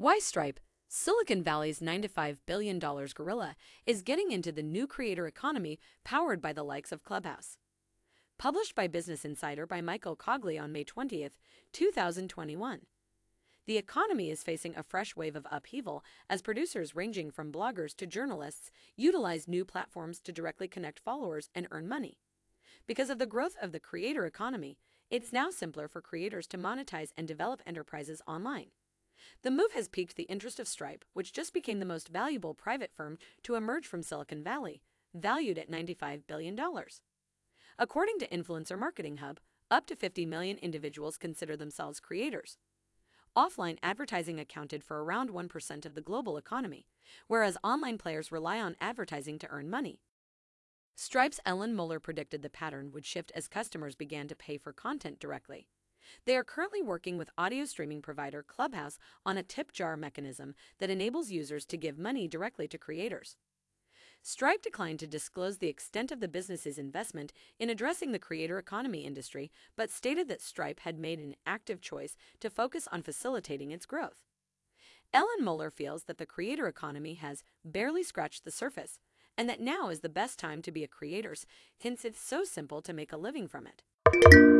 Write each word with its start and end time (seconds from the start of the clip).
Why 0.00 0.18
Stripe, 0.18 0.60
Silicon 0.88 1.42
Valley's 1.42 1.80
$95 1.80 2.38
billion 2.46 2.78
gorilla, 2.78 3.54
is 3.84 4.00
getting 4.00 4.32
into 4.32 4.50
the 4.50 4.62
new 4.62 4.86
creator 4.86 5.26
economy 5.26 5.78
powered 6.04 6.40
by 6.40 6.54
the 6.54 6.62
likes 6.62 6.90
of 6.90 7.02
Clubhouse. 7.02 7.58
Published 8.38 8.74
by 8.74 8.86
Business 8.86 9.26
Insider 9.26 9.66
by 9.66 9.82
Michael 9.82 10.16
Cogley 10.16 10.58
on 10.58 10.72
May 10.72 10.84
20, 10.84 11.28
2021. 11.74 12.80
The 13.66 13.76
economy 13.76 14.30
is 14.30 14.42
facing 14.42 14.74
a 14.74 14.82
fresh 14.82 15.16
wave 15.16 15.36
of 15.36 15.46
upheaval 15.50 16.02
as 16.30 16.40
producers 16.40 16.96
ranging 16.96 17.30
from 17.30 17.52
bloggers 17.52 17.94
to 17.96 18.06
journalists 18.06 18.70
utilize 18.96 19.46
new 19.46 19.66
platforms 19.66 20.18
to 20.22 20.32
directly 20.32 20.66
connect 20.66 20.98
followers 20.98 21.50
and 21.54 21.68
earn 21.70 21.86
money. 21.86 22.16
Because 22.86 23.10
of 23.10 23.18
the 23.18 23.26
growth 23.26 23.56
of 23.60 23.72
the 23.72 23.78
creator 23.78 24.24
economy, 24.24 24.78
it's 25.10 25.30
now 25.30 25.50
simpler 25.50 25.88
for 25.88 26.00
creators 26.00 26.46
to 26.46 26.56
monetize 26.56 27.10
and 27.18 27.28
develop 27.28 27.60
enterprises 27.66 28.22
online. 28.26 28.68
The 29.42 29.50
move 29.50 29.72
has 29.72 29.88
piqued 29.88 30.16
the 30.16 30.24
interest 30.24 30.60
of 30.60 30.68
Stripe, 30.68 31.04
which 31.12 31.32
just 31.32 31.52
became 31.52 31.78
the 31.78 31.84
most 31.84 32.08
valuable 32.08 32.54
private 32.54 32.92
firm 32.94 33.18
to 33.42 33.54
emerge 33.54 33.86
from 33.86 34.02
Silicon 34.02 34.42
Valley, 34.42 34.82
valued 35.14 35.58
at 35.58 35.70
$95 35.70 36.22
billion. 36.26 36.58
According 37.78 38.18
to 38.18 38.28
Influencer 38.28 38.78
Marketing 38.78 39.18
Hub, 39.18 39.40
up 39.70 39.86
to 39.86 39.96
50 39.96 40.26
million 40.26 40.58
individuals 40.58 41.16
consider 41.16 41.56
themselves 41.56 42.00
creators. 42.00 42.58
Offline 43.36 43.78
advertising 43.82 44.40
accounted 44.40 44.82
for 44.82 45.04
around 45.04 45.30
1% 45.30 45.86
of 45.86 45.94
the 45.94 46.00
global 46.00 46.36
economy, 46.36 46.86
whereas 47.28 47.56
online 47.62 47.96
players 47.96 48.32
rely 48.32 48.60
on 48.60 48.76
advertising 48.80 49.38
to 49.38 49.48
earn 49.50 49.70
money. 49.70 50.00
Stripe's 50.96 51.40
Ellen 51.46 51.74
Moeller 51.74 52.00
predicted 52.00 52.42
the 52.42 52.50
pattern 52.50 52.90
would 52.92 53.06
shift 53.06 53.32
as 53.34 53.48
customers 53.48 53.94
began 53.94 54.28
to 54.28 54.34
pay 54.34 54.58
for 54.58 54.72
content 54.72 55.18
directly. 55.20 55.68
They 56.24 56.36
are 56.36 56.44
currently 56.44 56.82
working 56.82 57.18
with 57.18 57.30
audio 57.36 57.64
streaming 57.64 58.02
provider 58.02 58.42
Clubhouse 58.42 58.98
on 59.24 59.36
a 59.36 59.42
tip 59.42 59.72
jar 59.72 59.96
mechanism 59.96 60.54
that 60.78 60.90
enables 60.90 61.30
users 61.30 61.64
to 61.66 61.76
give 61.76 61.98
money 61.98 62.28
directly 62.28 62.68
to 62.68 62.78
creators. 62.78 63.36
Stripe 64.22 64.62
declined 64.62 64.98
to 64.98 65.06
disclose 65.06 65.58
the 65.58 65.68
extent 65.68 66.12
of 66.12 66.20
the 66.20 66.28
business's 66.28 66.78
investment 66.78 67.32
in 67.58 67.70
addressing 67.70 68.12
the 68.12 68.18
creator 68.18 68.58
economy 68.58 69.06
industry, 69.06 69.50
but 69.76 69.90
stated 69.90 70.28
that 70.28 70.42
Stripe 70.42 70.80
had 70.80 70.98
made 70.98 71.18
an 71.18 71.36
active 71.46 71.80
choice 71.80 72.16
to 72.40 72.50
focus 72.50 72.86
on 72.92 73.02
facilitating 73.02 73.70
its 73.70 73.86
growth. 73.86 74.18
Ellen 75.12 75.42
Moeller 75.42 75.70
feels 75.70 76.04
that 76.04 76.18
the 76.18 76.26
creator 76.26 76.68
economy 76.68 77.14
has 77.14 77.42
barely 77.64 78.02
scratched 78.02 78.44
the 78.44 78.50
surface 78.50 78.98
and 79.36 79.48
that 79.48 79.60
now 79.60 79.88
is 79.88 80.00
the 80.00 80.08
best 80.08 80.38
time 80.38 80.60
to 80.62 80.70
be 80.70 80.84
a 80.84 80.88
creator 80.88 81.34
since 81.80 82.04
it's 82.04 82.20
so 82.20 82.44
simple 82.44 82.82
to 82.82 82.92
make 82.92 83.12
a 83.12 83.16
living 83.16 83.48
from 83.48 83.66
it. 83.66 84.59